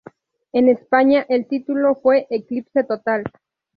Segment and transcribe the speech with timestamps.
[0.51, 3.23] En España el título fue "Eclipse total".